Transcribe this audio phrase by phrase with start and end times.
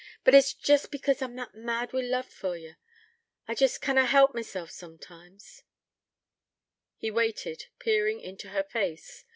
[0.23, 2.73] But it's jest because I'm that mad wi' love for ye:
[3.47, 5.61] I jest canna help myself soomtimes'
[6.97, 9.25] He waited, peering into her face.